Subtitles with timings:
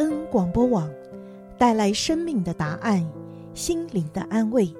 [0.00, 0.90] 恩广播网，
[1.58, 3.06] 带来生命的答案，
[3.52, 4.74] 心灵的安慰。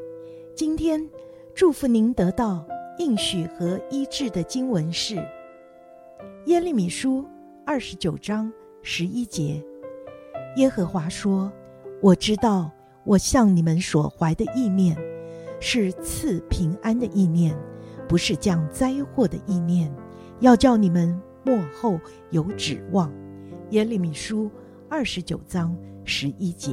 [0.57, 1.07] 今天
[1.55, 2.67] 祝福您得到
[2.99, 5.17] 应许和医治的经文是
[6.47, 7.21] 《耶利米书》
[7.67, 9.63] 二十九章十一节。
[10.57, 11.53] 耶和华说
[12.01, 12.71] ：“我知道，
[13.05, 14.97] 我向你们所怀的意念，
[15.61, 17.55] 是赐平安的意念，
[18.09, 19.95] 不是降灾祸的意念，
[20.39, 23.13] 要叫你们末后有指望。”
[23.69, 24.51] 耶利米书
[24.93, 25.73] 二十九章
[26.05, 26.73] 十一节。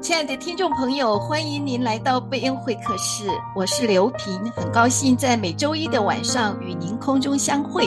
[0.00, 7.86] 亲爱的听众朋友，欢迎您来到贝恩会客室，我是刘平，很高兴在每周一的晚上与您空中相会。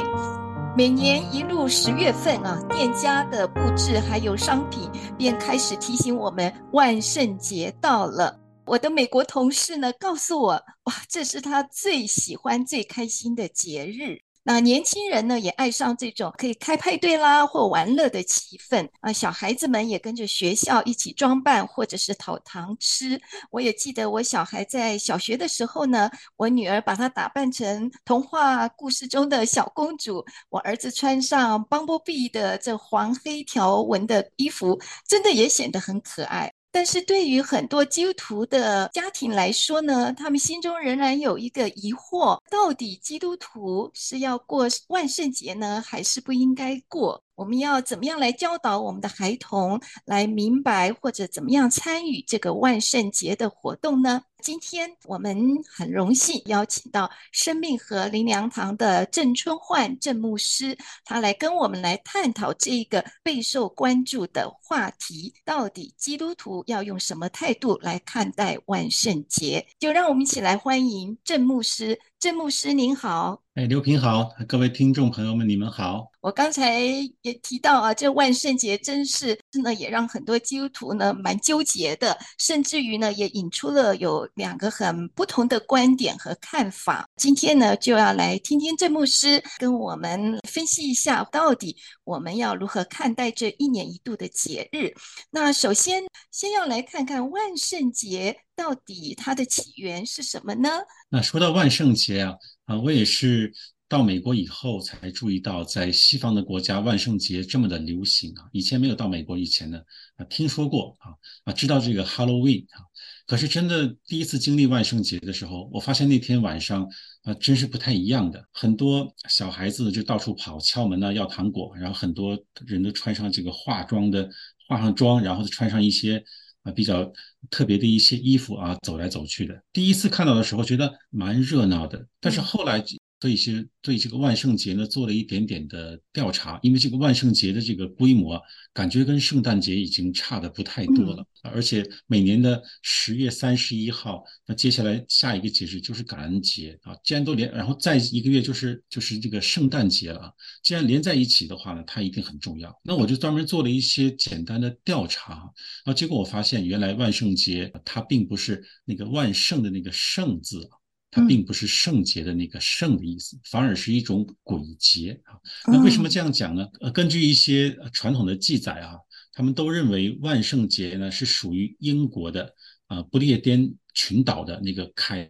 [0.79, 8.39] 每年一入十月份啊，店家的布置还有商品便开始提醒我们万圣节到了。
[8.65, 14.21] 我的美国同事呢，告诉我，哇，这是他最喜欢、最开心的节日。
[14.51, 19.13] 那年轻人呢，也爱上这种可以开派对啦或玩乐的气氛啊。
[19.13, 23.21] 小孩子们也跟着学校一起装扮，或者是讨糖吃。
[23.51, 36.51] 我也记得我小孩在小学的时候呢，我女儿把她打扮成童话故事中的小公主，我儿子穿上 Bumblebee 的这黄黑条纹的衣服，真的也显得很可爱。
[36.71, 47.23] 但是对于很多基督徒的家庭来说呢，他们心中仍然有一个疑惑：到底基督徒是要过万圣节呢，还是不应该过？
[47.35, 54.21] 我们要怎么样来教导我们的孩童来明白，或者怎么样参与这个万圣节的活动呢？
[54.41, 55.37] 今天我们
[55.69, 69.67] 很荣幸邀请到生命和灵粮堂的郑春焕郑牧师，他来跟我们来探讨这一个备受关注的话题：到底基督徒要用什么态度来看待万圣节？
[69.77, 71.99] 就让我们一起来欢迎郑牧师。
[72.17, 73.41] 郑牧师您好。
[73.55, 76.11] 哎，刘平好，各位听众朋友们，你们好。
[76.21, 76.79] 我刚才
[77.21, 87.07] 也提到啊，这万圣节真是真的也让很多基督徒呢蛮纠结的，甚至于呢也引出了有两个很不同的观点和看法。
[87.15, 94.93] 今天呢就要来听听郑牧师跟我们分析一下，到底我们要如何看待这一年一度的节日。
[95.31, 100.69] 那首先先要来看看万圣节到底它的起源是什么呢？
[101.09, 102.35] 那说到万圣节啊，
[102.65, 103.53] 啊，我也是。
[103.89, 108.45] 到美国以后才注意到，在西方的国家万圣节这么的流行啊！
[108.51, 109.79] 以前没有到美国以前呢，
[110.15, 111.09] 啊，听说过啊
[111.45, 112.85] 啊，知道这个 Halloween 啊，
[113.29, 116.83] 可是真的第一次经历万圣节的时候，我发现那天晚上
[117.21, 118.43] 啊，真是不太一样的。
[118.51, 122.35] 很多小孩子就到处跑，敲门呢要糖果，然后很多
[122.65, 124.27] 人都穿上这个化妆的，
[124.67, 126.23] 化上妆，然后穿上一些
[126.63, 127.13] 啊比较
[127.51, 129.53] 特别的一些衣服啊，走来走去的。
[129.71, 132.83] 第一次看到的时候，觉得蛮热闹的，但是后来。
[133.21, 138.41] 所以其实对这个万圣节呢做了一点点的调查，因为这个万圣节的这个规模
[138.73, 152.73] 感觉跟圣诞节已经差的不太多了，嗯、而且每年的十月三十一号，那接下来下一个节日就是感恩节啊，既然都连，然后再一个月就是就是这个圣诞节了，既然连在一起的话呢，它一定很重要。
[152.83, 155.51] 那我就专门做了一些简单的调查，
[155.83, 160.69] 啊，结果我发现原来万圣节它并不是那个万圣的那个圣字。
[161.11, 165.33] 它并不是圣洁的那个圣的意思，嗯、反而是一种鬼节啊。
[165.65, 166.67] 那为什么这样讲呢？
[166.81, 168.95] 呃，根据一些传统的记载啊，
[169.33, 172.43] 他们都认为万圣节呢是属于英国的
[172.87, 175.27] 啊、呃、不列颠群岛的那个凯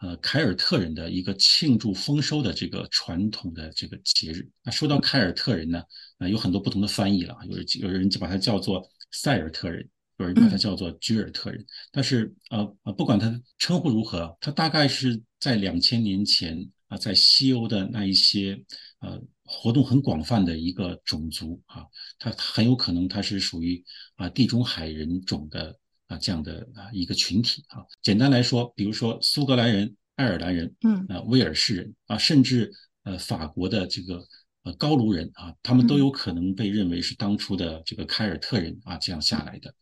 [0.00, 4.50] 呃凯尔特人的一个庆祝丰收的这个传统的这个节日。
[4.64, 5.86] 那说到凯尔特人呢，啊、
[6.20, 9.88] 呃，有很多不同的翻译了，有人有人就把它叫做塞尔特人。
[10.18, 18.62] 有人把它叫做居尔特人，嗯、但是呃呃，不管他称呼如何，他大概是在两千年前啊、呃，在西欧的那一些
[19.00, 21.84] 呃活动很广泛的一个种族啊，
[22.18, 23.82] 他很有可能他是属于
[24.14, 25.70] 啊、呃、地中海人种的
[26.06, 27.82] 啊、呃、这样的啊一个群体啊。
[28.00, 32.72] 简单来说，比如说苏格兰人、爱尔兰人，嗯，啊、呃、威尔士人啊，甚至
[33.02, 34.24] 呃法国的这个。
[34.64, 39.74] 呃，高卢人啊，他们都有可能被认为是当初的这个凯尔特人啊，这样下来的。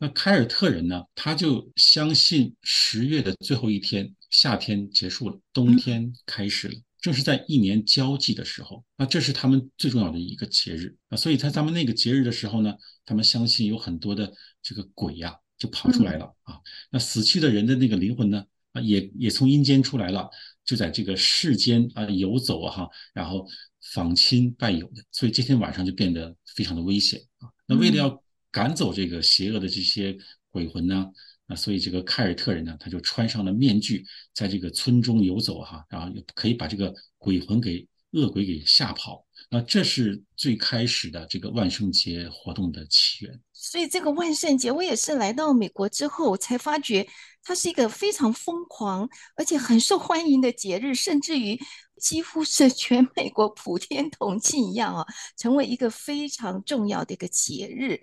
[0.00, 11.16] 那凯尔特人呢，他就相信十月的最后一天，夏天结束了，冬天开始了，正是在一年交际的时候，那这是他们最重要的一个节日啊。
[11.16, 12.74] 所以在他们那个节日的时候呢，
[13.04, 16.58] 他们相信有很多的这个鬼呀，就跑出来了啊。
[16.90, 20.28] 那死去的人的那个灵魂呢，啊，也也从阴间出来了，
[20.64, 23.46] 就在这个世间啊游走哈，然后。
[23.92, 27.48] 访亲拜友的，所以这天晚上就变得非常的危险啊。
[27.66, 30.16] 那为了要赶走这个邪恶的这些
[30.50, 31.06] 鬼魂呢，
[31.46, 34.04] 啊，所以这个凯尔特人呢，他就穿上了面具，
[34.34, 39.24] 在这个村中游走哈，然后可以把这个鬼魂给恶鬼给吓跑。
[39.50, 43.40] 那这是最开始的这个万圣节活动的起源。
[43.70, 47.06] 所以这个万圣节，我也是来到美国之后才发觉，
[47.42, 49.06] 它是一个非常疯狂
[49.36, 51.60] 而且很受欢迎的节日，甚至于
[52.00, 55.04] 几乎是全美国普天同庆一样啊，
[55.36, 58.00] 成为一个非常重要的一个节日。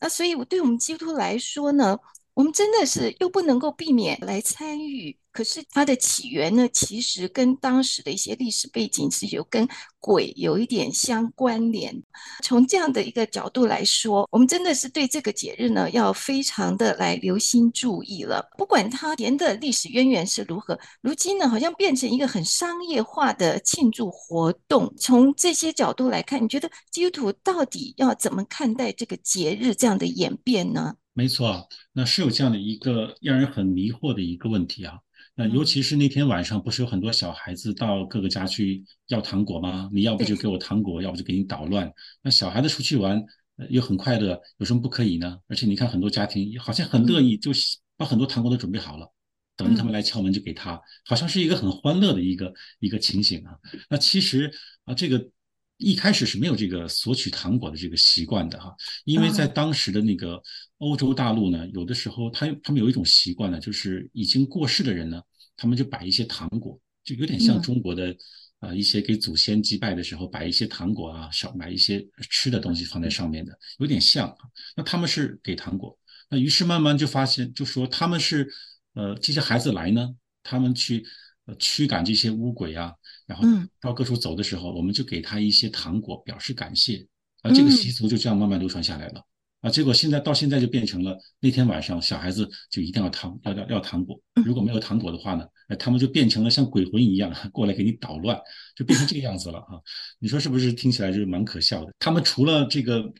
[0.00, 1.96] 那所以，我对我们基督徒来说呢，
[2.34, 9.68] 我们真的是又不能够避免来参与，可是它的起源呢，其实跟当时的一些历史背景是有跟
[10.00, 12.02] 鬼有一点相关联。
[12.42, 18.44] 从这样的一个角度来说，我们真的是对这个节日呢，要非常的来留心注意了。
[18.58, 24.92] 不管它连的历史渊源是如何，如今呢，好像变成一个很商业化的庆祝活动。
[24.98, 30.94] 从这些角度来看，你觉得基督徒到底要怎么看待这个节日这样的演变呢？
[31.16, 34.98] 没错，那是有这样的一个让人很迷惑的一个问题啊。
[35.36, 39.88] 那尤其是那天晚上，不是有很多小孩子到各个家去要糖果吗？
[39.92, 41.90] 你要不就给我糖果，要不就给你捣乱。
[42.20, 43.24] 那小孩子出去玩
[43.70, 45.38] 又很快乐，有什么不可以呢？
[45.46, 47.52] 而且你看，很多家庭好像很乐意，就
[47.96, 49.08] 把很多糖果都准备好了，
[49.56, 53.56] 等着他们来敲门就给他，好像是一个很欢乐的一个一个情形啊。
[53.88, 54.52] 那其实
[54.84, 55.30] 啊，这个。
[55.76, 58.74] 一开始是没有这个索取糖果的这个习惯的哈，
[59.04, 60.40] 因为在当时的那个
[60.78, 65.20] 欧洲大陆呢，有的时候他他们有一种习惯呢，就是已经过世的人呢，
[65.56, 68.16] 他们就摆一些糖果，就有点像中国的
[68.60, 74.34] 啊一些给祖先祭拜的时候摆一些糖果啊，少买一些吃的东西放在上面的，有点像。
[74.76, 75.98] 那他们是给糖果，
[76.30, 78.48] 那于是慢慢就发现，就说他们是
[78.94, 81.04] 呃这些孩子来呢，他们去
[81.46, 82.94] 呃驱赶这些乌鬼啊。
[83.26, 83.46] 然后
[83.80, 87.06] 到各处走的时候，我们就给他一些糖果表示感谢，
[87.42, 89.24] 啊，这个习俗就这样慢慢流传下来了，
[89.60, 98.38] 啊，结果现在到现在就变成了那天晚上小孩子就一定要糖要要要糖果，如果没有糖果的话呢，哎，他们就变成了像鬼魂一样 过来给你捣乱，
[98.76, 99.80] 就变成这个样子了啊！
[100.18, 100.72] 你说是不是？
[100.72, 101.92] 听起来就是蛮可笑的。
[101.98, 103.10] 他们除了这个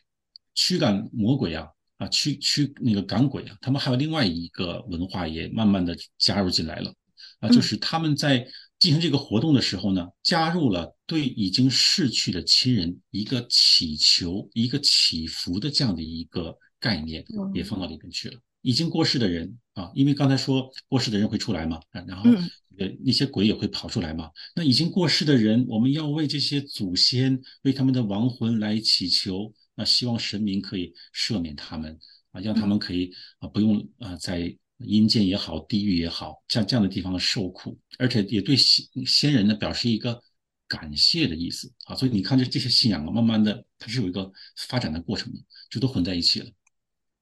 [0.53, 1.67] 驱赶魔鬼啊，
[1.97, 6.93] 啊驱驱那个赶鬼啊，他们还有另外一个文化也慢慢的加入进来了，
[7.39, 8.45] 啊，就是他们在。
[8.77, 18.39] 进行这个活动的时候呢，加入了对已经逝去的亲人一个祈求、一个祈福的这样的一个概念，也放到里面去了。
[18.61, 22.29] 已经过世的人啊，因为刚才说过世的人会出来嘛，然后
[22.77, 24.29] 呃那些鬼也会跑出来嘛。
[24.55, 31.97] 那已经过世的人，我们要为这些祖先、为他们的亡魂来祈求，那希望神明可以赦免他们
[32.31, 34.55] 啊，让他们可以啊不用啊在。
[34.79, 40.21] 阴间也好，地狱也好，像这样的地方受苦，而且也对先先人呢表示一个
[40.67, 41.95] 感谢的意思啊。
[41.95, 45.39] 所以你看，这这些信仰啊，慢慢的它是有一个发展的过程的，
[45.69, 46.51] 就都混在一起了。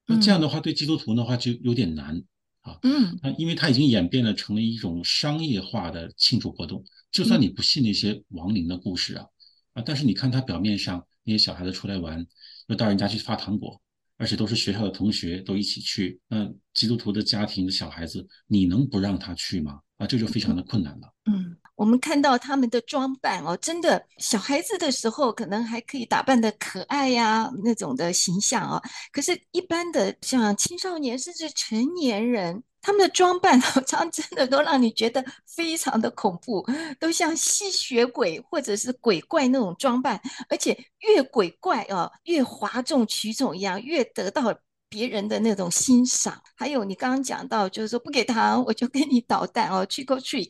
[0.05, 2.21] 那这样的话，对基督徒的话就有点难
[2.61, 2.77] 啊。
[2.83, 6.83] 嗯，那因为它已经演变了成了一种商业化的庆祝活动。
[7.11, 9.27] 就算你不信那些亡灵的故事啊，
[9.73, 12.25] 啊，但是你看他表面上那些小孩子出来玩，
[12.67, 13.79] 又到人家去发糖果。
[14.17, 16.19] 而且都是学校的同学，都一起去。
[16.27, 19.79] 那基督徒的家庭的小孩子，你能不让他去吗？
[19.97, 21.13] 啊，这就非常的困难了。
[21.25, 28.81] 嗯，我们看到他们的装扮哦，真的，小孩子的时候可能还可以打扮的可爱呀，那种的形象啊。
[29.11, 32.63] 可是，一般的像青少年甚至成年人。
[32.83, 36.63] 他们的装扮 好像真的都让你觉得非常的恐怖，
[36.99, 44.53] 都像吸血鬼或者是鬼怪那种装扮，而且越鬼怪哦，越哗众取宠一样，越得到
[44.89, 46.39] 别人的那种欣赏。
[46.55, 50.49] 还有你刚刚讲到，就是说不给糖我就给你捣蛋哦，trick or treat。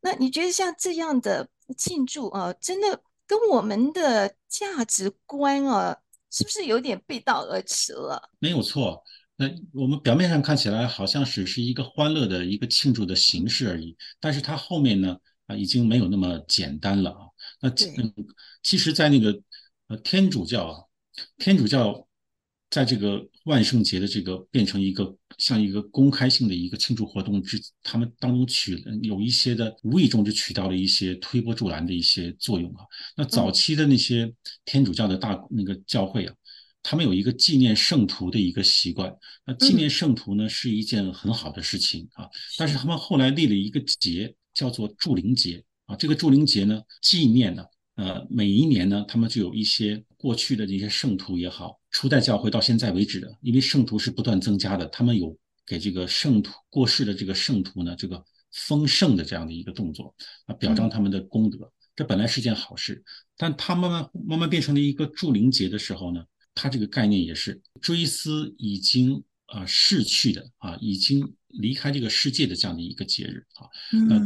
[0.00, 5.94] 那你觉得像这样的庆祝哦，真的跟我们的价值观哦，
[6.30, 8.30] 是不是有点背道而驰了？
[8.38, 9.02] 没有错。
[9.38, 15.14] 那我们表面上看起来好像只是一个欢乐的一个庆祝的形式而已，但是它后面呢
[15.46, 17.28] 啊已经没有那么简单了啊。
[17.60, 18.12] 那嗯，
[18.62, 19.38] 其实，在那个
[19.88, 20.80] 呃天主教啊，
[21.36, 22.08] 天主教
[22.70, 32.82] 在这个万圣节的这个变成一个像一个公开性的一个庆祝活动之，他们当中取有一些的无意中就取到了一些推波助澜的一些作用啊。
[33.14, 34.32] 那早期的那些
[34.64, 36.34] 天主教的大那个教会啊。
[36.88, 39.12] 他们有一个纪念圣徒的一个习惯，
[39.44, 42.30] 那纪念圣徒呢是一件很好的事情啊。
[42.56, 45.96] 但是他们后来立了一个节，叫做祝灵节啊。
[45.96, 47.64] 这个祝灵节呢，纪念呢，
[47.96, 60.14] 呃，每一年呢，他们就有一些过去的这些圣徒也好，初代教会到现在为止的，因为圣徒是不断增加的，他们有给这个圣徒过世的这个圣徒呢，这个封圣的这样的一个动作
[60.44, 61.68] 啊，表彰他们的功德。
[61.96, 63.02] 这本来是件好事，
[63.36, 66.24] 但他慢慢慢慢变成了一个祝灵节的时候呢。
[66.56, 73.68] 它这个概念也是追思已经啊、呃、逝去的啊，已经离开这个世界的这样的一个节日啊。
[73.92, 74.20] 嗯、那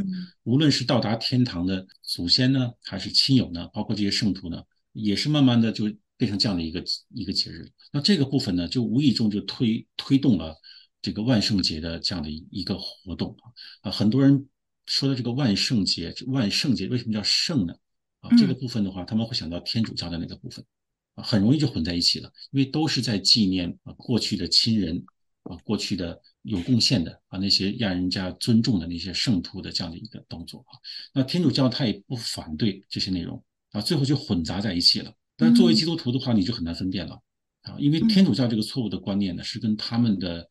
[0.45, 6.83] 无论是到达天堂的祖先呢，还是亲友呢，包括这些圣徒呢，也是慢慢的就变成这样的一个
[7.13, 7.71] 一个节日。
[7.93, 10.57] 那这个部分呢，就无意中就推推动了
[11.03, 13.37] 这个万圣节的这样的一个活动
[13.83, 13.91] 啊。
[13.91, 14.49] 很多人
[14.87, 17.75] 说的这个万圣节，万圣节为什么叫圣呢？
[18.21, 20.80] 啊，这个部分的话，他们会想到天主教的那个部分，啊，
[21.23, 25.05] 很容易就混在一起了，因为都是在纪念啊过去的亲人，
[25.45, 30.79] 啊过去的有贡献的啊那些让人家尊重的那些圣徒的这样的一个动作啊。
[31.15, 35.13] 那天主教他也不反对这些内容啊，最后就混杂在一起了。
[35.37, 37.21] 但作为基督徒的话，你就很难分辨了
[37.63, 40.49] 啊，因为天主教这个错误的观念呢，是跟他们的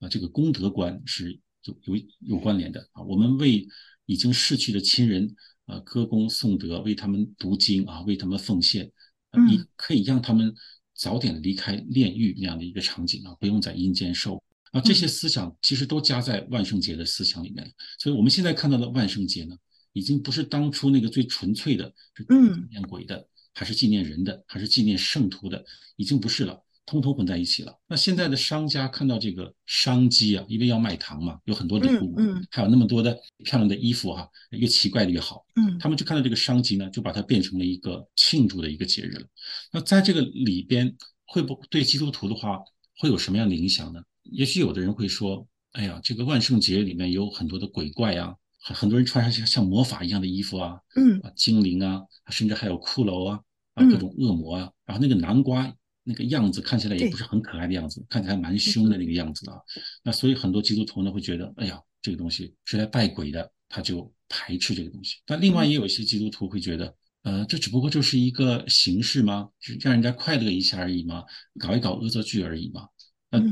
[0.00, 3.02] 啊这个功德观是有有有关联的啊。
[3.02, 3.66] 我们为
[4.04, 5.34] 已经逝去的亲人。
[5.66, 8.88] 啊，歌功颂德，为他们读经啊，为他们奉献，
[9.36, 10.54] 你可以让他们
[10.94, 14.80] 早点离开炼狱那样的一个场景啊，不用在阴间受啊。
[14.80, 17.70] 这些思想其实都加在万圣节的思想里面了。
[17.98, 19.56] 所以我们现在看到的万圣节呢，
[19.92, 22.34] 已经不是当初那个最纯粹的，是纪
[22.70, 25.64] 念鬼的，还是纪念人的，还是纪念圣徒的，
[25.96, 26.62] 已经不是了。
[26.86, 27.76] 通通混在一起了。
[27.88, 33.12] 那现在的商家看到这个商机啊，因为要卖糖嘛，有很多礼物，嗯，嗯，还有那么多的
[33.44, 39.26] 漂亮的衣服哈、啊，越奇怪的越好，嗯，他们就看到这个商机呢，就把它变成了一个庆祝的一个节日了。
[39.72, 42.60] 那在这个里边，会不会对基督徒的话
[42.98, 44.00] 会有什么样的影响呢？
[44.22, 53.40] 也许有的人会说，哎呀，这个万圣节里面有很多的鬼怪啊，很很多人穿上像像魔法一样的衣服啊，嗯，啊，精灵啊，甚至还有骷髅啊，
[53.74, 55.74] 啊，各种恶魔啊，然后那个南瓜。
[56.08, 59.56] 那个样子看起来也不是很可爱的样子，看起来蛮凶的那个样子啊。
[60.04, 65.16] 那所以很多基督徒呢会觉得，哎呀，这个东西是来拜鬼的，他就排斥这个东西。
[65.26, 69.48] 但另外也有一些基督徒会觉得，呃，这只不过就是一个形式吗？
[69.58, 71.24] 是让人家快乐一下而已吗？
[71.58, 72.86] 搞一搞恶作剧而已吗？
[73.28, 73.42] 那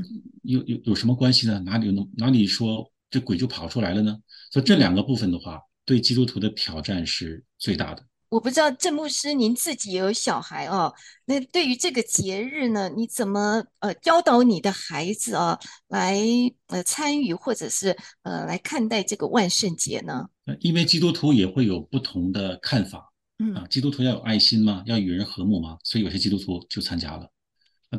[0.43, 1.59] 有有有什么关系呢？
[1.67, 4.17] 哪里有哪里说这鬼就跑出来了呢？
[4.53, 8.07] 所以这两个部分的话，对基督徒的挑战是最大的。
[8.35, 10.93] 我不知道郑牧师您自己也有小孩哦，
[11.25, 16.19] 那对于这个节日呢，你怎么呃教导你的孩子啊来
[16.67, 20.27] 呃参与或者是呃来看待这个万圣节呢？
[20.59, 23.55] 因为基督徒也会有不同的看法，嗯。
[23.55, 27.31] 啊，基督徒要有爱心嘛，要与人和睦嘛，所以有些基督徒就参加了。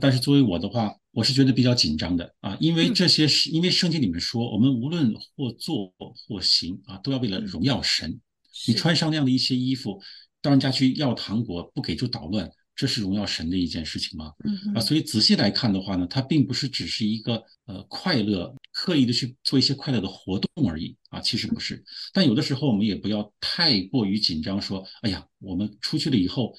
[0.02, 2.36] 但是作为我的话，我是觉得比较紧张的。
[2.42, 5.94] 啊，因为这些是因为圣经里面说，我们无论或做
[6.28, 8.20] 或行啊，都要为了荣耀神。
[8.68, 10.02] 你穿上那样的一些衣服，
[10.46, 14.32] 到人家去要糖果不给就捣乱，这是荣耀神的一件事情吗？
[14.76, 21.84] 啊，所以仔细来看的话呢，它并不是只是一个呃快乐，刻意的去做一些快乐的活动而已啊，其实不是。
[22.14, 26.54] 但有的时候我们也不要太过于紧张，说，哎呀，我们出去了以后，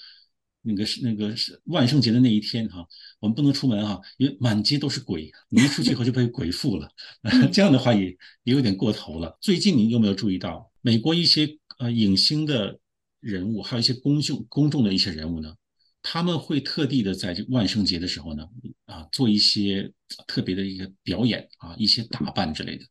[0.63, 2.85] 那个是那个是万圣节的那一天哈，
[3.21, 6.91] 我们不能出门哈，因为满街都是鬼，你一出去以后就被鬼附了，
[7.53, 8.07] 这样的话也
[8.43, 9.39] 也有点过头了。
[9.41, 11.49] 最近你有没有注意到美国一些？
[11.79, 12.81] 呃，影星的
[13.27, 15.53] 人物，还有一些公众公众的一些人物呢，
[16.01, 18.47] 他们会特地的在这万圣节的时候呢，
[18.85, 19.93] 啊，做一些
[20.29, 22.85] 特别的一个表演啊，一些打扮之类的。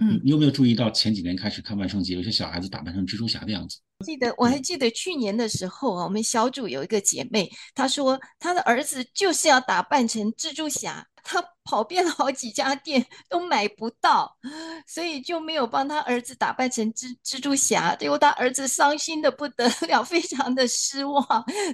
[0.00, 3.78] 嗯，你有没有注意到前几年开始看万圣节，有些小孩子打扮成蜘蛛侠的样子？
[4.04, 11.06] 记得我还记得去年的时候啊，我们小组有一个姐妹，她说她的儿子就是要打扮成蜘蛛侠。
[11.24, 14.36] 他跑遍了好几家店都买不到，
[14.86, 21.24] 所以就没有帮他儿子打扮成蜘蜘蛛侠，结果他儿子伤心的不得了，非常的失望。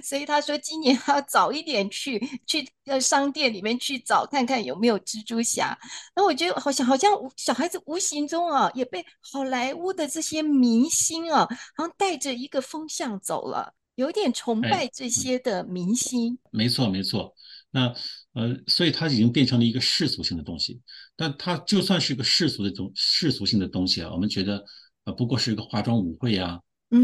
[0.01, 2.17] 所以他说今年还要早一点去
[2.47, 5.77] 去呃商店里面去找看看有没有蜘蛛侠。
[6.15, 16.39] 那我觉得好像好像小孩子无形中啊也被好莱坞的这些明星啊，好像带着一个风向走了，有点崇拜这些的明星。
[16.45, 17.35] 哎，没错，没错。
[17.73, 17.93] 那
[18.33, 20.79] 呃，所以它已经变成了一个世俗性的东西。
[21.15, 24.63] 但它就算是一个世俗的东世俗性的东西啊，我们觉得
[25.03, 26.59] 呃，不过是一个化妆舞会啊，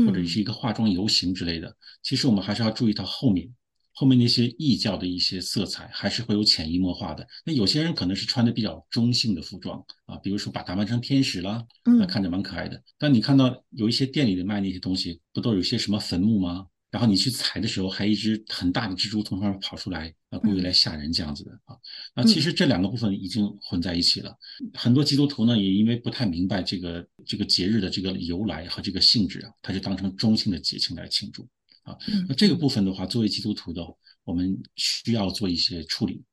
[0.05, 1.75] 或者是一个化妆游行之类的。
[2.01, 3.53] 其实我们还是要注意到后面
[3.93, 7.27] 后面那些异教的一些色彩，还是会有潜移默化的。
[7.43, 12.79] 那有些人可能是穿的比较中性的服装啊，比如说把打扮成天使啦，那看着蛮可爱的。
[13.00, 16.67] 但你看到有一些店里的卖那些东西，不都有些什么坟墓吗？
[16.91, 21.75] 然后你去踩的时候，还一只很大的蜘蛛从上面跑出来，啊，故意来吓人这样子的啊。
[22.15, 24.36] 那其实这两个部分已经混在一起了。
[24.74, 31.48] 很多基督徒呢，也因为不太明白这个这个节日的这个由来和这个性质啊，他就当成中性的节庆来庆祝
[31.84, 31.98] 啊。
[32.27, 33.81] 那这个部分的话，作为基督徒的，
[34.24, 36.24] 我们需要做一些处理。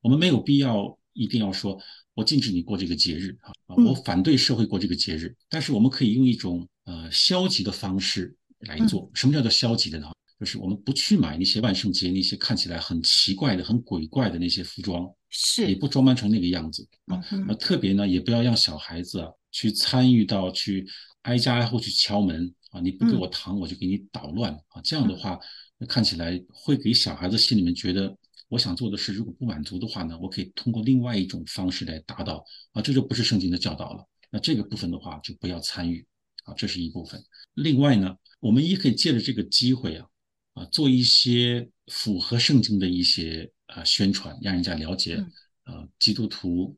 [0.00, 1.80] 我们没有必要一定要说，
[2.14, 3.36] 我禁止你过这个节日
[3.66, 5.36] 啊，我反对社会过这个节日。
[5.48, 8.36] 但是我们可以用一种呃消极的方式。
[8.66, 10.10] 来做什么叫做消极的呢？
[10.44, 17.18] 就是我们不去买那些万圣节那些看起来很奇怪的、很鬼怪的那些服装，是也不装扮成那个样子啊。
[17.48, 20.86] 那特别呢，也不要让小孩子啊去参与到去
[21.22, 24.82] 挨家挨户去敲门啊，你不给我糖，我就给你捣乱啊。
[24.84, 25.40] 这样的话，
[25.78, 28.14] 那看起来会给小孩子心里面觉得，
[28.50, 34.06] 我想做的事如果不满足的话呢，我可以通过另外一种方式来达到啊，这就不是圣经的教导了。
[34.30, 36.06] 那这个部分的话，就不要参与
[36.44, 37.18] 啊，这是一部分。
[37.54, 40.06] 另外呢，我们也可以借着这个机会啊。
[40.54, 45.16] 啊，做一些符合圣经的一些啊宣传，让人家了解，
[45.64, 46.76] 呃，基督徒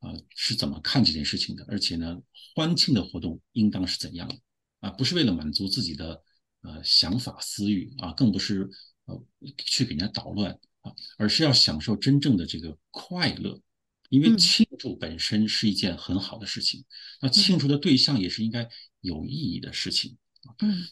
[0.00, 2.20] 啊是怎么看这件事情的，而且呢，
[2.54, 4.38] 欢庆的活动应当是怎样的？
[4.80, 4.90] 啊？
[4.90, 6.22] 不是为了满足自己的
[6.62, 8.68] 呃想法私欲啊，更不是
[9.06, 9.24] 呃
[9.58, 13.60] 去给人家捣乱啊，而是要享受真正的这个快乐，
[14.08, 16.84] 因为庆祝本身是一件很好的事情，
[17.20, 18.66] 那庆祝的对象也是应该
[19.00, 20.16] 有意义的事情。
[20.60, 20.86] 嗯，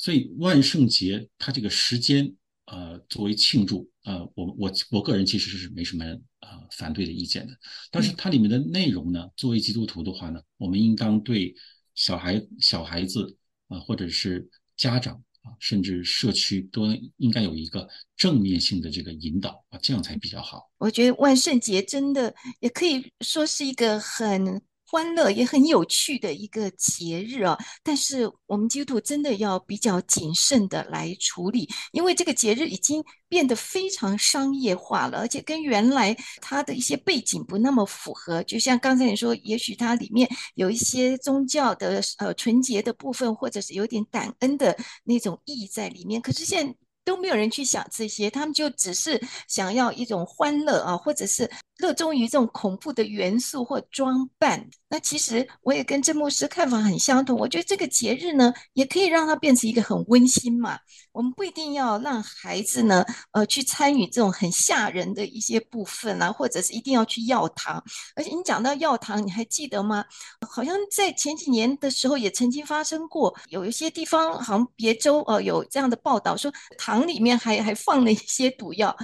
[0.00, 7.52] 所以万圣节它这个时间，呃，作为庆祝，呃，我我我个人其实是没什么呃反对的意见的。
[7.90, 11.54] 但是它里面的内容呢，作为基督徒的话呢，我们应当对
[11.94, 13.36] 小孩、小孩子
[13.68, 16.86] 啊、呃，或者是家长啊，甚至社区都
[17.18, 20.70] 应该有一个正面性的这个引导啊，这样才比较好。
[20.78, 24.62] 我觉得万圣节真的也可以说是一个很。
[24.90, 38.42] 欢乐也很有趣的一个节日啊，但是我们基督徒真的要比较谨慎的来处理，因为这个节日已经变得非常商业化了，而且跟原来它的一些背景不那么符合。
[38.42, 51.48] 就像刚才你说，也许它里面有一些宗教的呃纯洁的部分，或者是有点感恩的那种意义在里面，可是现在都没有人去想这些，他们就只是想要一种欢乐啊，或者是。
[51.80, 57.38] 热衷于这种恐怖的元素或装扮，那其实我也跟郑牧师看法很相同。
[57.38, 60.78] 我觉得这个节日呢，也可以让它变成一个很温馨嘛。
[61.12, 67.82] 我们不一定要让孩子呢，呃，去参与这种很吓人的一些部分啊，或者是一定要去要糖。
[68.14, 70.04] 而且你讲到要糖，你还记得吗？
[70.48, 78.96] 好像在前几年的时候也曾经发生过，有一些地方好像别州呃有这样的报道，说糖里面还还放了一些毒药。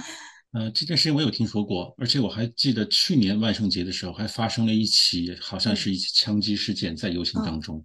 [0.53, 7.83] 呃，这件事情我有听说过，而且我还记得去年万圣节的时候还发生了一起，好像是一起枪击事件在游行当中。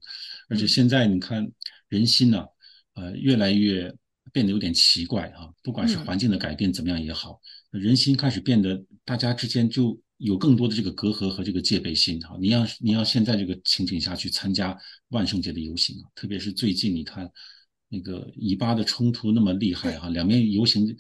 [0.49, 1.47] 而且现在你看
[1.89, 2.47] 人心呢，
[2.95, 3.93] 呃，越来越
[4.33, 5.51] 变得有点奇怪啊。
[5.63, 7.41] 不管是环境的改变怎么样也好，
[7.73, 12.37] 人心开始变得大家之间就有更多的这个隔阂和这个戒备心哈。
[12.41, 17.29] 你要你要现在这个情景下去参加万圣节的游行啊，特别是最近你看
[17.89, 20.97] 那个以巴的冲突那么厉害哈，两边游行。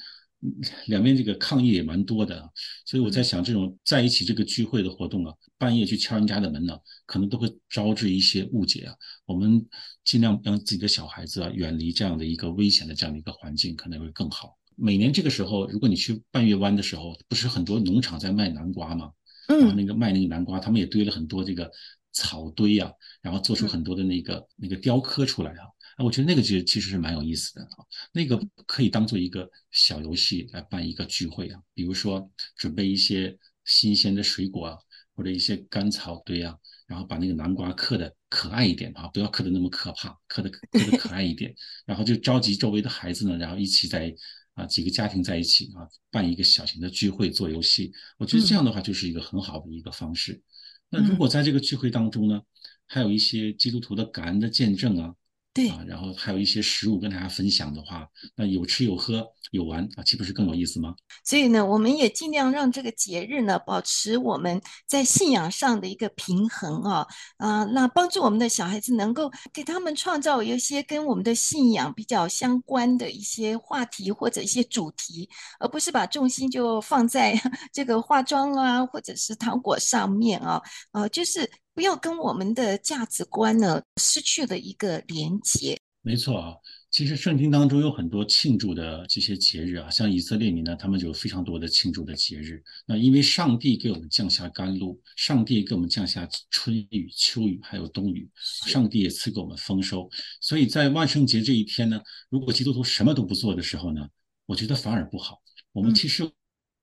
[0.86, 2.50] 两边这个抗议也蛮多的，
[2.84, 6.76] 所以我在想，这种在一起这个聚会的活动啊，半夜去敲人家的门呢，
[7.06, 8.94] 可能都会招致一些误解啊。
[9.24, 9.64] 我们
[10.04, 14.58] 尽量让自己的小孩子啊远离这样的一个危险的这样的一个环境，可能会更好。
[14.74, 19.12] 每年这个时候，如果你去半月湾的时候，不是很多农场在卖南瓜吗？
[19.46, 21.70] 然后那个卖那个南瓜，他们也堆了很多这个
[22.12, 25.70] 草堆啊，然后做出很多的那个那个雕刻出来啊。
[26.02, 34.78] 我觉得那个其实其实是蛮有意思的啊，那个可以当做一个小游戏来办一个聚会啊，比如说准备一些新鲜的水果啊，
[35.14, 41.54] 或者一些干草堆啊，然后把那个南瓜刻的可爱一点啊，不要刻的那么可怕，刻的刻的可爱一点，
[41.86, 44.14] 然后就召集周围的孩子呢，然后一起在
[44.54, 50.42] 啊几个家庭在一起啊办一个小型的聚会做游戏，我觉得这样的话就是一个很好的一个方式。
[50.90, 52.42] 那如果在这个聚会当中呢，
[52.86, 55.14] 还有一些基督徒的感恩的见证啊。
[55.54, 60.94] 对啊，然后还有一些食物跟大家分享的话，那有吃有喝有玩啊，岂不是更有意思吗？
[61.26, 75.28] 所以呢，我们也尽量让这个节日呢，保持我们在信仰上的一个平衡啊啊，那帮助我们的小孩子能够给他们创造一些跟我们的信仰比较相关的一些话题或者一些主题，
[75.60, 77.38] 而不是把重心就放在
[77.74, 80.62] 这个化妆啊或者是糖果上面啊
[80.92, 81.50] 啊，就是。
[81.74, 85.78] 不要跟我们的价值观呢失去了一个连接。
[86.04, 86.56] 没错啊，
[86.90, 92.60] 其实圣经当中有很多庆祝的这些节日啊，像以色列民呢，他们就有非常多的庆祝的节日。
[92.84, 98.28] 那因为上帝给我们降下甘露，上帝给我们降下春雨、秋雨，还有冬雨，
[98.66, 100.10] 上帝也赐给我们丰收。
[100.40, 104.08] 所以在万圣节这一天呢，如果基督徒什么都不做的时候呢，
[104.44, 105.40] 我觉得反而不好。
[105.70, 106.28] 我们其实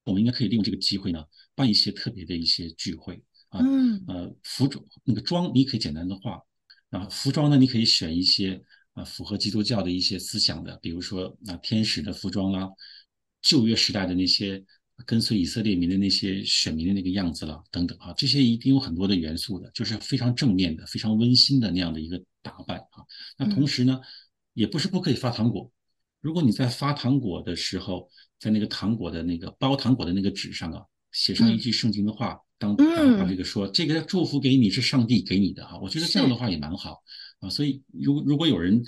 [0.05, 1.21] 我们应该可以利用这个机会呢，
[1.55, 3.21] 办一些特别的一些聚会。
[3.49, 3.59] 啊，
[4.07, 6.41] 呃，服装那个妆你可以简单的画，
[6.89, 8.61] 啊，服装呢你可以选一些
[8.93, 12.69] 啊符合基督教的一些思想的，比如说那天使的服装啦，
[13.41, 14.63] 旧约时代的那些
[15.05, 23.03] 跟随以色列民的那些选民的那个样子啦，等等啊，这些一定有很多的元素的，就是非常正面的、非常温馨的那样的一个打扮啊。
[23.37, 23.99] 那同时呢，
[24.53, 25.71] 也不是不可以发糖果
[26.21, 30.83] 如果你在发糖果的时候，在那个糖果的那个包糖果的那个纸上啊，
[31.13, 37.01] 写上一句圣经的话，嗯、当然后把这个说，这个祝福给你是上帝给你的哈，我觉得这样的话也蛮好
[37.39, 37.49] 啊。
[37.49, 38.83] 所以，如如果有人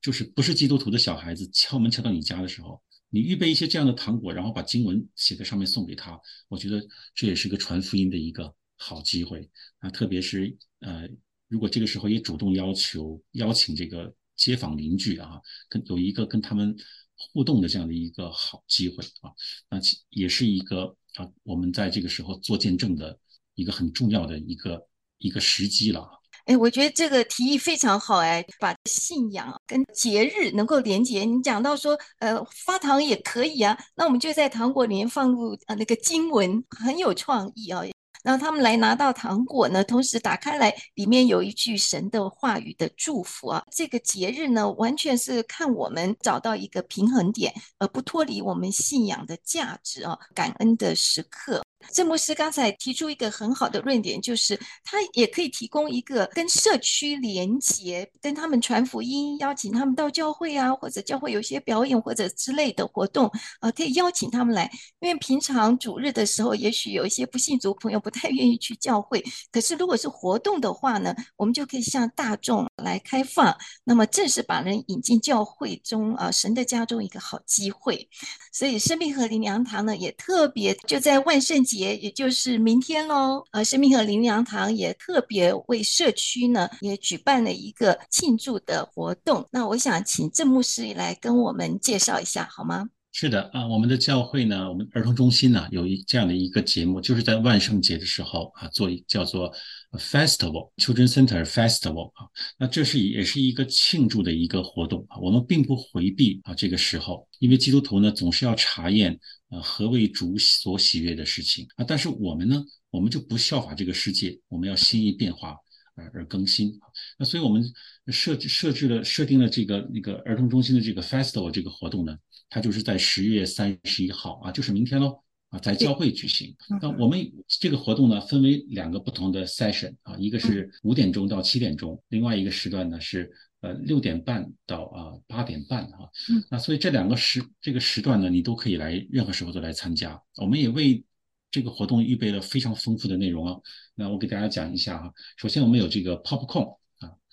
[0.00, 9.90] 就是不是基督徒的小孩子敲门敲到你家的时候，你预备一些这样的糖果，然后把经文写在上面送给他，我觉得这也是个传福音的一个好机会啊。
[9.90, 11.08] 特别是呃，
[11.48, 14.14] 如果这个时候也主动要求邀请这个。
[14.36, 16.76] 街坊邻居啊，跟有一个跟他们
[17.16, 19.32] 互动的这样的一个好机会啊，
[19.70, 23.18] 那也是一个啊，我们在这个时候做见证的
[23.54, 24.86] 一个很重要的一个
[25.18, 26.08] 一个时机了。
[26.44, 31.24] 哎，我觉得这个提议非常好哎，把信仰跟节日能够连接。
[31.24, 37.82] 你讲到说，呃，发糖也可以啊，那我们就在糖果里面放入啊那个经文，很有创意啊。
[38.26, 43.64] 让他们来拿到糖果呢，同时打开来，里面有一句神的话语的祝福啊。
[43.70, 51.62] 这个节日呢，完全是看我们找到一个平衡点，而不脱离我们信仰的价值啊，感恩的时刻。
[51.92, 64.68] 郑牧师刚才提出一个很好的论点，就是他也可以提供一个跟社区连结，跟他们传福音，邀请他们到教会啊，或者教会有些表演或者之类的活动，呃，可以邀请他们来。
[64.98, 73.56] 因为平常主日的时候，也许有一些不信主朋友不太愿意去教会，可是如果是活动的话呢，我们就可以向大众来开放。
[73.84, 78.08] 那么正是把人引进教会中啊，神的家中一个好机会。
[78.52, 81.96] 所以生命河灵粮堂呢，也特别就在万圣节。
[81.96, 89.46] 也就是明天喽，呃，生命河灵粮堂也特别为社区呢，也举办了一个庆祝的活动。
[89.50, 92.88] 那我想请郑牧师来跟我们介绍一下，好吗？
[93.18, 99.50] 是的啊，我们的教会呢，我们儿童中心呢，有一这样的一个节目，就是在万圣节的时候啊，做一叫做
[99.92, 115.56] Festival Children Center Festival 啊，那这是也是一个庆祝的一个活动啊，我们并不回避啊这个时候，因为基督徒呢总是要查验啊何为主所喜悦的事情啊，但是我们呢，我们就不效法这个世界，我们要心意变化
[115.94, 116.84] 而而更新啊，
[117.18, 117.64] 那所以我们
[118.08, 122.14] 设设置了设定了这个那个儿童中心的这个 Festival 这个活动呢。
[122.48, 126.54] 它就是在十月三十一号啊，就是明天喽啊，在教会举行。
[126.80, 133.30] 那我们这个活动呢，分为两个不同的 session 啊，一个是五点钟到七点钟，另外一个时段呢是
[133.60, 136.08] 呃六点半到啊八点半啊。
[136.50, 140.20] 那所以这两个时这个时段呢，你都可以来，任何时候都来参加。
[140.36, 141.04] 我们也为
[141.50, 143.60] 这个活动预备了非常丰富的内容啊。
[143.94, 146.76] 那我给大家讲一下哈，首先我们有这个 popcorn。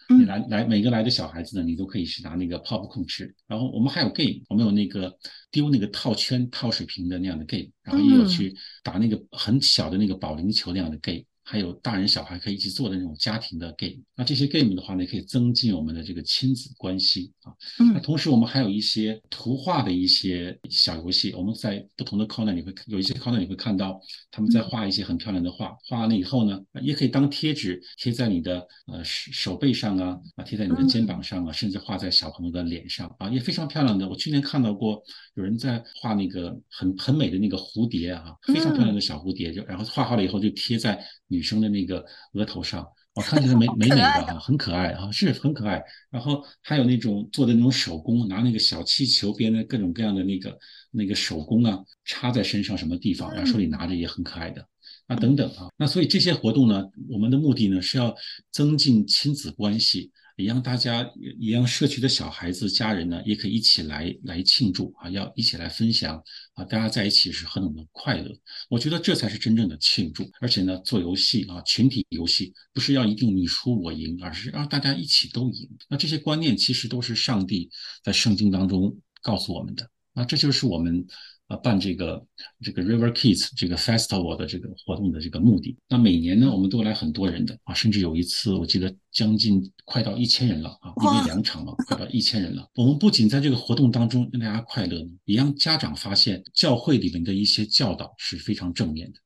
[0.10, 3.34] 你来来，每个来的小孩子呢，你都可以去拿那个 popcorn 吃。
[3.48, 5.16] 然后我们还有 game，我们有那个
[5.52, 11.24] 丢那个套圈套水瓶的那样的 game，然后也有去打那个很小的那个保龄球那样的 game。
[11.44, 17.52] 还有大人小孩可以一起做的那种家庭的 game，那这些 game 的话呢，可以增进我们的这个亲子关系啊。
[17.94, 24.00] 那同时我们还有一些图画的一些小游戏，我们在不同的 corner 你会有一些 corner 你会看到
[24.32, 34.08] 他们在画一些很漂亮的画，画完了以后呢，也可以当贴纸贴在你的呃手手背上啊，啊贴在你的肩膀上啊，甚至画在小朋友的脸上啊，也非常漂亮的。
[34.08, 35.04] 我去年看到过
[35.36, 41.04] 有人在画那个很很美的那个蝴蝶啊，非常漂亮的小蝴蝶，就然后画好了以后就贴在。
[41.34, 45.84] 女生的那个额头上，我看起来美 美美的啊，很可爱啊，是很可爱。
[46.10, 50.58] 然后还有那种做的那种手工，拿那个小气球编的各种各样的那个
[50.92, 54.66] 那个手工啊，插在身上什么地方，然后手里拿着也很可爱的
[55.08, 55.70] 啊，等等啊。
[55.78, 58.16] 那所以这些活动呢，我们的目的呢是要
[58.52, 60.12] 增进亲子关系。
[60.36, 66.22] 也让大家，也让社区的小孩子、家人呢，也可以一起来来庆祝啊，要一起来分享
[66.54, 68.32] 啊，大家在一起是何等的快乐。
[68.70, 70.30] 我觉得这才是真正的庆祝。
[70.42, 75.70] 而且呢，做游戏啊，群体游戏不是要一定你输我赢，而是让大家一起都赢。
[75.90, 77.70] 那这些观念其实都是上帝
[78.04, 79.90] 在圣经当中告诉我们的。
[80.14, 81.06] 那这就是我们。
[81.48, 82.26] 啊，办这个
[82.62, 85.78] 这个 River Kids 这个 Festival 的这个活动的这个目的。
[85.90, 92.70] 那每年呢，我们都来很多人的啊，甚至有一次我记得将近快到一千人了啊，因为两场嘛，快到一千人了。
[92.76, 99.20] 我们不仅在这个活动当中让大家快乐，也让家长发现教会里面的一些教导是非常正面的，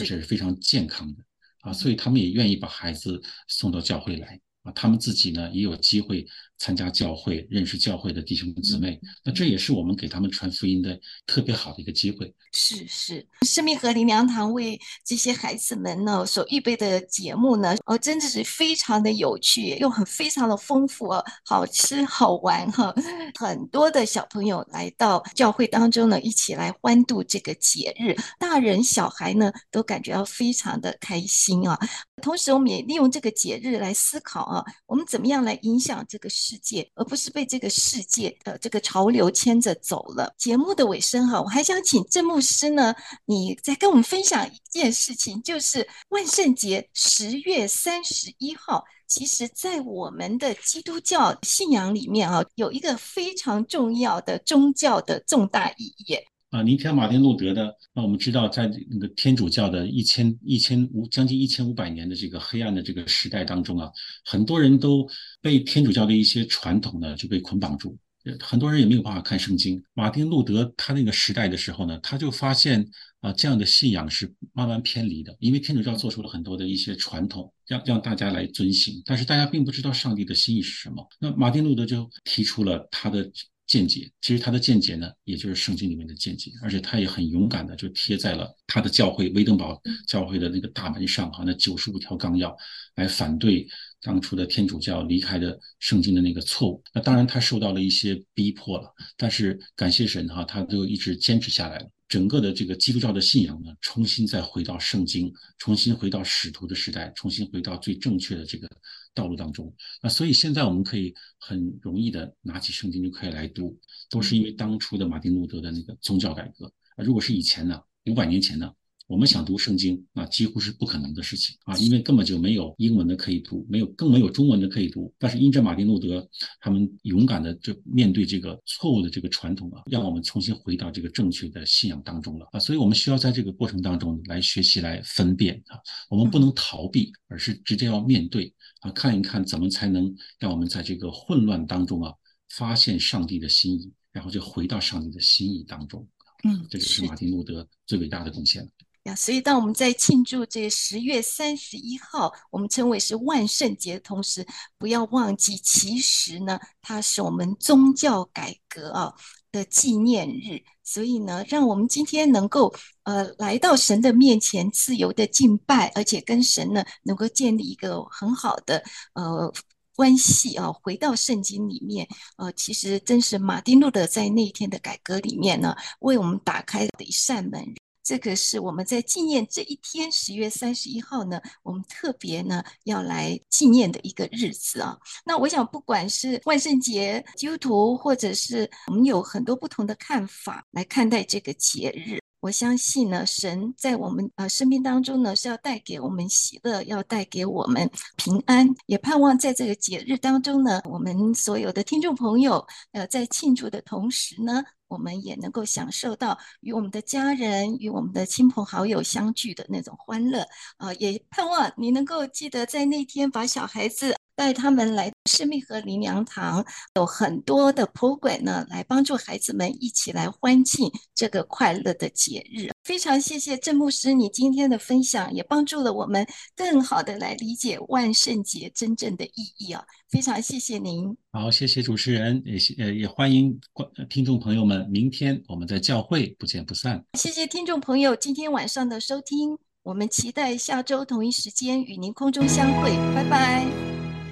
[0.00, 1.22] 而且是非常健康的
[1.60, 4.38] 啊，所以他们也愿意把孩子送到教会来。
[4.64, 6.26] 啊，他们自己呢也有机会
[6.58, 9.00] 参加教会，认识教会的弟兄姊妹。
[9.24, 12.32] 那这也是我们给他们传福音的特别好的一个机会。
[12.52, 22.94] 是是，生命和灵粮堂为这些孩子们呢所预备的节目呢，哦，真的是非常的有趣，又很非常的丰富哦，好吃好玩哈。
[23.38, 31.76] 很多的小朋友来到教会当中呢，一起来欢度这个节日，大人小孩呢都感觉到非常的开心啊。
[32.22, 40.34] 同时，我们也利用这个节日来思考啊，我们怎么样来影响这个世界，而不是被这个世界的这个潮流牵着走了。
[40.36, 56.18] 节目的尾声哈，我还想请郑牧师呢，你再跟我们分享一件事情，就是万圣节十月三十一号，其实在我们的基督教信仰里面啊，有一个非常重要的宗教的重大意义。
[56.54, 63.90] 啊，您提到马丁路德的，那我们知道，在那个天主教的一千一千五将近一千五百年的这个黑暗的这个时代当中啊，
[64.24, 65.04] 很多人都
[65.42, 67.98] 被天主教的一些传统呢就被捆绑住，
[68.38, 69.82] 很多人也没有办法看圣经。
[69.94, 72.88] 马丁路德他那个时代的时候呢，他就发现
[73.18, 81.04] 啊，这样的信仰是慢慢偏离的，因为天主教做出了很多的一些传统，让让大家来遵行，但是大家并不知道上帝的心意是什么。
[81.18, 83.28] 那马丁路德就提出了他的。
[83.66, 92.54] 见解，其实他的见解呢，也就是圣经里面的见解，而且他也很勇敢的就贴在了他的教会威登堡教会的那个大门上，哈，那九十五条纲要
[92.96, 93.66] 来反对
[94.02, 96.82] 当初的天主教离开的圣经的那个错误。
[96.92, 101.88] 那当然他受到了一些逼迫了，但是感谢神哈，他都一直坚持下来了。
[102.06, 108.68] 整个的这个基督教的信仰呢，重新再回到圣经，重新回到使徒的时代，重新回到最正确的这个
[109.14, 109.72] 道路当中。
[110.02, 113.78] 那所以现在我们可以很容易的拿起圣经就可以来读，
[114.10, 116.66] 都是因为当初的马丁路德的那个宗教改革。
[116.96, 118.70] 啊，如果是以前呢，五百年前呢？
[119.06, 125.12] 我们想读圣经，那几乎是不可能的事情啊，因为根本就没有英文的可以读，没有更没有中文的可以读。
[125.18, 126.26] 但是因着马丁路德
[126.58, 132.58] 他们勇敢的就面对这个错误的这个传统啊，让我们重新回到这个正确的信仰当中了啊。
[132.58, 135.76] 所以我们需要在这个过程当中来学习来分辨啊，
[136.08, 142.12] 我们不能逃避，而是直接要面对啊，看一看怎么才能让我们在这个混乱当中啊，
[142.50, 146.06] 发现上帝的心意，然后就回到上帝的心意当中。
[146.44, 148.68] 嗯，这就是马丁路德最伟大的贡献了。
[149.04, 159.14] 呀，所以当我们在庆祝这十月三十一号，我们称为是万圣节的同时，不要忘记，其实呢，它是我们宗教改革啊
[159.54, 160.60] 的纪念日。
[160.82, 168.82] 所以呢，让我们今天能够呃来到神的面前，自由的敬拜，而且跟神呢能够建立一个很好的
[169.14, 169.50] 呃
[169.96, 170.70] 关系啊。
[170.82, 177.64] 回到圣经里面，呃，其实真是马丁路德在那一天的改革里面呢，为我们打开的一扇门。
[178.04, 184.98] 这个是我们在纪念这一天，十月三十一号呢，我们特别呢要来纪念的一个日子啊。
[185.24, 192.18] 那我想，不管是万圣节，基督徒，或者是我们有很多不同的看法来看待这个节日。
[192.40, 204.62] 我相信呢，神在我们呃生命当中呢是要带给我们喜乐，要带给我们平安，也盼望在这个节日当中呢，我们所有的听众朋友呃在庆祝的同时呢。
[204.94, 222.73] 我们也能够享受到与我们的家人、与我们的亲朋好友相聚的那种欢乐啊、也盼望你能够记得在那天把小孩子带他们来生命和灵粮堂，有很多的普管呢，来帮助孩子们一起来欢庆这个快乐的节日。
[222.84, 229.82] 非常谢谢郑牧师你今天的分享，也帮助了我们更好的来理解万圣节真正的意义啊！
[230.10, 231.16] 非常谢谢您。
[231.32, 237.02] 好，谢谢主持人，也呃也欢迎观听众朋友们，明天我们在教会不见不散。
[237.14, 243.64] 谢谢听众朋友今天晚上的收听，我们期待下周同一时间与您空中相会，拜拜。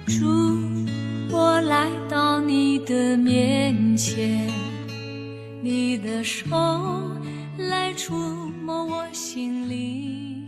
[0.05, 0.27] 主，
[1.31, 4.47] 我来到你的面前，
[5.63, 6.45] 你的手
[7.57, 10.42] 来触摸我心里。